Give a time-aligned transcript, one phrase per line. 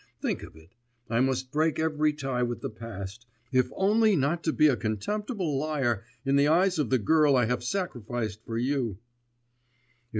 [0.19, 0.73] Think of it,
[1.11, 5.59] I must break every tie with the past, if only not to be a contemptible
[5.59, 8.97] liar in the eyes of the girl I have sacrificed for you!